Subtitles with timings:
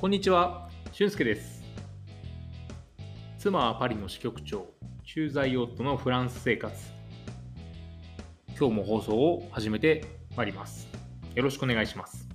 [0.00, 1.62] こんにちは、俊介です。
[3.38, 4.66] 妻はパリの支局長、
[5.04, 6.74] 駐在夫のフランス生活。
[8.58, 10.88] 今日も放送を始めてまいります。
[11.34, 12.26] よろしくお願いします。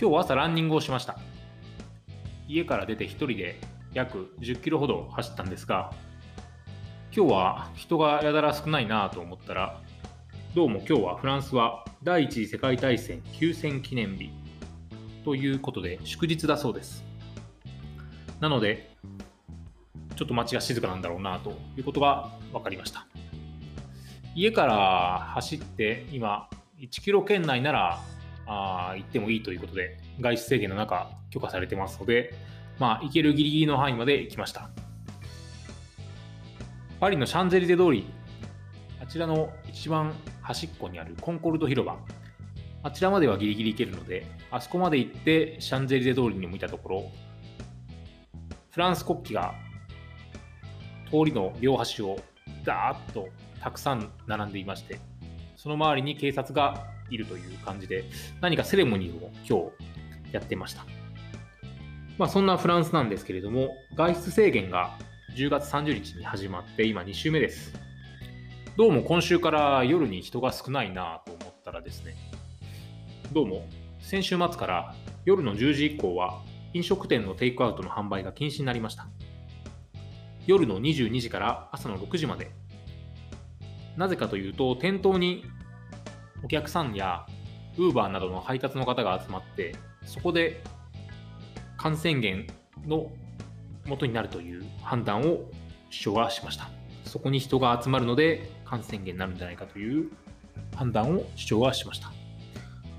[0.00, 1.18] 今日は朝ランニングをしました。
[2.48, 3.60] 家から出て一人で
[3.92, 5.92] 約10キロほど走ったんですが、
[7.14, 9.82] 今日は人がやたら少ないなと思ったら、
[10.54, 14.30] どうも今日はフランスは第一次世界大戦休戦記念日
[15.26, 17.04] ということで祝日だそうです。
[18.38, 18.94] なので、
[20.14, 23.08] ちょっと街が静かなんだろうなということが分かりました。
[24.36, 27.98] 家から走って今1キロ圏内なら
[28.46, 32.32] あ行ってもいいということで外出制限の中許可されてますので、
[32.78, 34.70] まあ行けるギリギリの範囲まで行きました。
[37.00, 38.06] パリのシャンゼリゼ通り、
[39.02, 41.96] あちらの一番端っこにあるコンコルド広場、
[42.86, 47.10] あちらまではギリギリ行けるので、あそこまで行ってシャンゼリゼ通りに向いたところ、
[48.70, 49.54] フランス国旗が
[51.06, 52.16] 通りの両端を
[52.62, 53.28] ダーッと
[53.60, 55.00] たくさん並んでいまして、
[55.56, 58.04] その周りに警察がいるという感じで、
[58.40, 59.68] 何かセレモニーを今
[60.28, 60.86] 日やってました。
[62.18, 64.96] まあそんなフランスなんですけれども、外出制限が
[65.34, 67.74] 10月30日に始まって今2週目です。
[68.76, 72.14] どうも今週から夜に人が少ないなと思ったらですね、
[73.36, 73.66] どうも
[74.00, 74.94] 先週末から
[75.26, 76.40] 夜の10時以降は
[76.72, 79.08] 飲食店のテイクアウトの販売が禁止になりました。
[80.46, 82.50] 夜の22時から朝の6時まで。
[83.94, 85.44] なぜかというと、店頭に
[86.42, 87.26] お客さんや
[87.76, 90.62] Uber などの配達の方が集まって、そこで
[91.76, 92.50] 感染源
[92.86, 93.12] の
[93.84, 95.44] 元になるという判断を
[95.90, 96.70] 主張はしました。
[97.04, 100.10] そこに人が集まるので感染源になるんじゃないかという
[100.74, 102.10] 判断を主張はしました。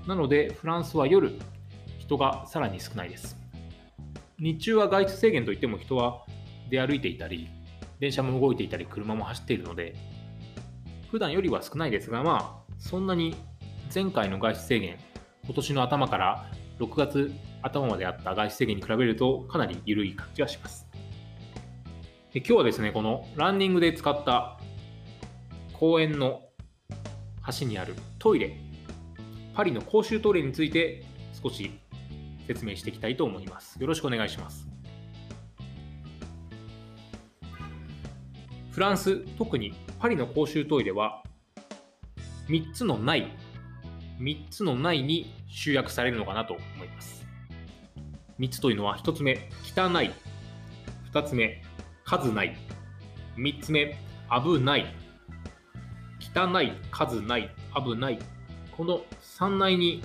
[0.08, 1.38] なので、フランスは夜、
[1.98, 3.36] 人がさらに少ないです。
[4.38, 6.24] 日中は外出制限といっても人は
[6.70, 7.50] 出歩いていたり、
[8.00, 9.94] 電車も動いていたり、車も走っているので、
[11.10, 13.36] 普段よりは少ないですが、まあ、そんなに
[13.94, 14.96] 前回の外出制限、
[15.44, 17.30] 今年の頭から6月
[17.60, 20.88] 頭まであった外出制限に比べるとかなり緩い感じがします。
[22.32, 24.58] で今日はですね、このランニングで使った
[25.74, 26.40] 公園の
[27.42, 28.67] 端にあるトイレ、
[29.58, 31.02] パリの公衆トイレについて
[31.42, 31.80] 少し
[32.46, 33.76] 説明していきたいと思います。
[33.82, 34.68] よろしくお願いします。
[38.70, 41.24] フランス、特にパリの公衆トイレは
[42.46, 43.36] 3つのない、
[44.20, 47.26] 3つのないに集約されるのかなと思います。
[48.38, 50.12] 3つというのは1つ目、汚い。
[51.12, 51.64] 2つ目、
[52.04, 52.56] 数ない。
[53.36, 53.98] 3つ目、
[54.30, 54.94] 危ない。
[56.20, 58.20] 汚い、数ない、危ない。
[58.76, 59.00] この
[59.38, 60.02] 3内に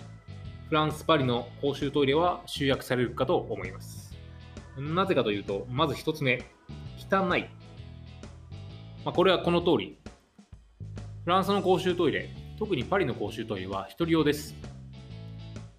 [0.70, 4.16] フランス・パリの公衆トイレは集約されるかと思います。
[4.78, 6.46] なぜかというと、まず1つ目、
[7.00, 7.50] 汚い。
[9.04, 9.98] まあ、これはこの通り。
[11.24, 12.30] フランスの公衆トイレ、
[12.60, 14.54] 特にパリの公衆トイレは1人用です。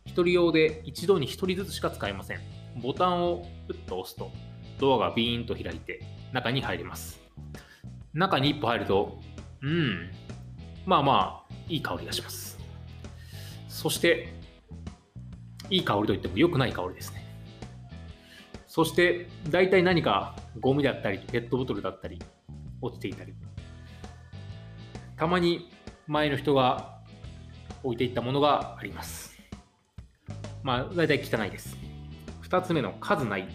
[0.06, 2.40] 1人用で一度に1人ずつしか使えません。
[2.82, 4.32] ボタンをプッと押すと、
[4.80, 6.00] ドアがビーンと開いて
[6.32, 7.20] 中に入れます。
[8.14, 9.20] 中に一歩入ると、
[9.62, 10.10] うん、
[10.86, 12.53] まあまあ、いい香りがします。
[13.74, 14.28] そして、
[15.68, 17.26] いい香りといっても良くない香りですね。
[18.68, 22.22] そして、大体何かゴミだったり、ペットボトルだったり、
[22.80, 23.34] 落ちていたり。
[25.16, 25.72] たまに
[26.06, 27.00] 前の人が
[27.82, 29.36] 置いていったものがあります。
[30.62, 31.76] まあ、大体汚いです。
[32.42, 33.48] 二つ目の数ない。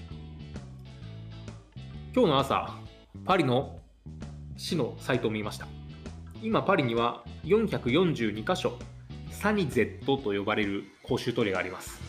[2.13, 2.77] 今日の朝、
[3.23, 3.79] パリの
[4.57, 5.65] 市のサイトを見ました。
[6.43, 8.77] 今、パリには442箇所、
[9.41, 12.01] サニ Z と呼ばれる公衆トイレがあります。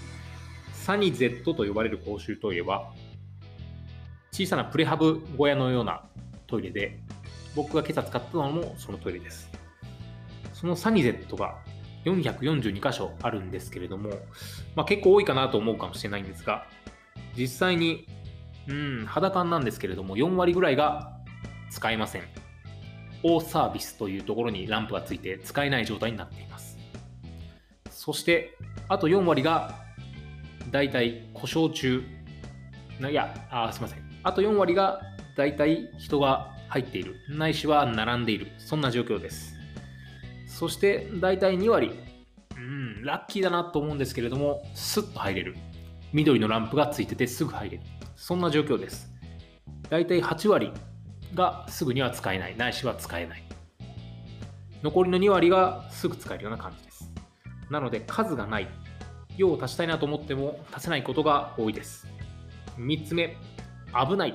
[0.72, 2.92] サニ Z と呼ばれる公衆トイレは、
[4.32, 6.02] 小さなプレハブ小屋のような
[6.48, 6.98] トイレで、
[7.54, 9.48] 僕が今朝使ったのもそのトイレです。
[10.52, 11.58] そのサニ Z が
[12.04, 14.10] 442箇所あるんですけれども、
[14.74, 16.66] まあ、結構多いかなと思うかもしれないんですが、
[17.36, 18.08] 実際に、
[18.66, 21.12] うん、肌感なんですけれども、4割ぐらいが
[21.70, 22.24] 使えません。
[23.22, 26.59] 大サービスというところにランプがついて使えない状態になっています。
[28.02, 28.56] そして、
[28.88, 29.74] あと4割が、
[30.70, 32.02] だいたい故障中。
[32.98, 33.98] いや、あすいません。
[34.22, 35.02] あと4割が、
[35.36, 37.16] だいたい人が入っている。
[37.28, 38.52] ないしは並んでいる。
[38.56, 39.54] そんな状況です。
[40.46, 41.92] そして、だいたい2割。
[42.56, 45.54] うん、ラッキーだなと思うんですけれども、スッと入れる。
[46.14, 47.82] 緑のランプがついててすぐ入れる。
[48.16, 49.12] そんな状況です。
[49.90, 50.72] だいたい8割
[51.34, 52.56] がすぐには使えない。
[52.56, 53.42] ないしは使えない。
[54.82, 56.89] 残りの2割がすぐ使えるような感じです。
[57.70, 58.68] なので数がない。
[59.36, 62.06] 用を足したいなと思っても足せないことが多いです。
[62.76, 63.36] 3つ目、
[64.08, 64.34] 危ない。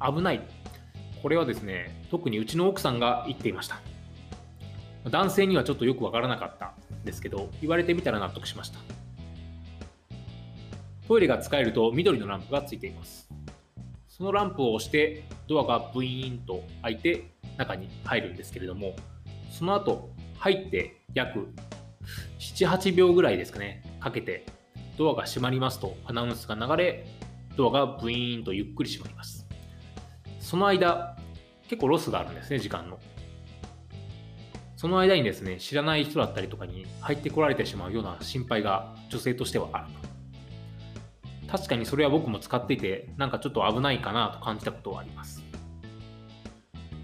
[0.00, 0.42] 危ない。
[1.22, 3.80] これはですね、特にうちの奥さんが言っていました。
[5.08, 8.78] 男性にはちょっとよくわからなかったんですけど、言われてみたら納得しました。
[11.08, 13.28] トイレが使えると緑のランプがついています。
[14.08, 18.94] そのランプを押してドアがブイーンと開いて中に入るんですけれども、
[19.50, 21.48] その後入って約
[22.42, 24.44] 7、8秒ぐらいですかね、かけて
[24.98, 27.06] ドアが閉まりますとアナウンスが流れ、
[27.56, 29.46] ドアがブイーンとゆっくり閉まります。
[30.40, 31.16] その間、
[31.68, 32.98] 結構ロスがあるんですね、時間の。
[34.76, 39.86] その間にですね、知らない人だったりとかに入ってこられてしまうような心配が女性としてはある
[41.46, 41.52] と。
[41.56, 45.44] 確かにそれは僕も使っていて、なんかちょっと危ないかなと感じたことはあります。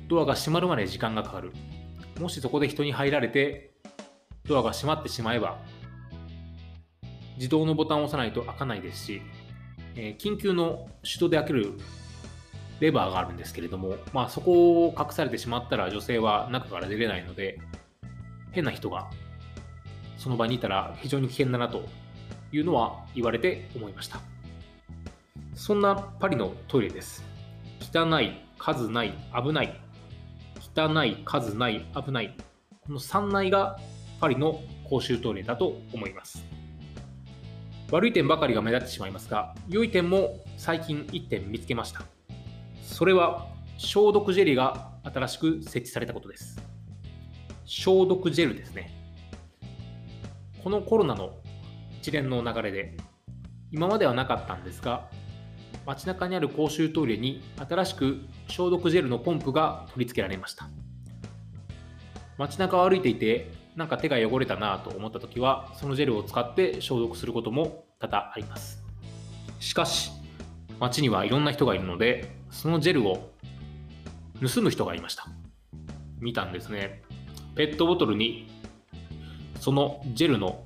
[0.09, 1.53] ドアが閉まるまで時間がかかる。
[2.19, 3.68] もしそこで人に入られて、
[4.49, 5.59] ドアが閉まってしまえば、
[7.37, 9.23] 自動のボタンを押さないと開かないですし、
[9.95, 11.75] え、緊急の手動で開ける
[12.81, 17.59] レバーがあるんですけれども、まあ、そこを隠されてしまったら女性は中から出れないので、
[18.53, 19.11] 変な人が
[20.17, 21.85] その場にいたら非常に危険だなと
[22.53, 24.21] いうのは言われて思いました。
[25.55, 27.25] そんなパリのトイレです。
[27.81, 29.81] 汚い、数ない、危ない。
[30.77, 32.37] 汚い、数ない、危ない。
[32.87, 33.79] この3内が
[34.21, 36.45] パリの公衆トイレだと思います。
[37.91, 42.03] 悪い点ばかりが目立ってしまいますが、良い点も最近1点見つけました。
[42.83, 43.47] それは
[43.79, 46.61] 消毒ジェリが新しく設置されたことです。
[47.65, 48.93] 消毒ジェルですね。
[50.65, 51.37] このコロナの
[52.01, 52.97] 一連の流れで、
[53.71, 55.09] 今まではなかったんですが、
[55.87, 60.69] 街中にある公衆トイレに新しく消毒ジェルのポンプが取り付けられました。
[62.37, 68.83] 街中を歩いていて、なんか手が汚れたなと思った時は、そのジェルを使って消毒することも多々あります。
[69.61, 70.11] しかし、
[70.81, 73.31] 街にはいろんな人がいるので、そのジェルを
[74.45, 75.29] 盗む人がいました。
[76.19, 77.03] 見たんですね。
[77.55, 78.49] ペットボトルに
[79.61, 80.65] そのジェルの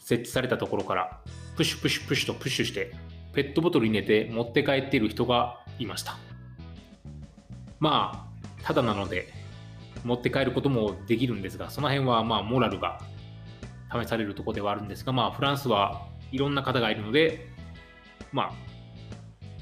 [0.00, 1.20] 設置されたところから
[1.54, 2.94] プシュプシュプシュとプッシュして
[3.34, 6.16] ペットボトルに入れて持って帰っている人がいました。
[7.78, 9.45] まあ、ただなので
[10.06, 13.00] 持って帰ることもできるんですが、その辺はまあモラルが
[13.92, 17.48] 試されるところではあるんですが、まあフランスはいろんな方がいるので、
[18.32, 18.52] まあ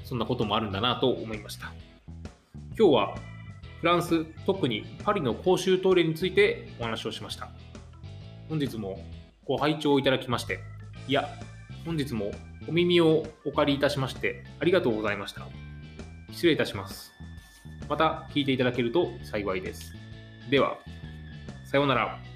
[0.04, 1.72] そんなこともあるんだなと思いました。
[2.78, 3.14] 今日は
[3.80, 7.48] フランス、特にパリの公衆トイレについてお話をしました。
[8.48, 9.02] 本日も
[9.46, 10.60] ご拝聴いただきまして、
[11.08, 11.28] いや、
[11.86, 12.32] 本日も
[12.68, 15.46] お耳をお借りいたしましてありがとうございました。
[16.30, 17.12] 失礼いたします。
[17.88, 20.03] また聞いていただけると幸いです。
[20.50, 20.78] では、
[21.64, 22.33] さようなら。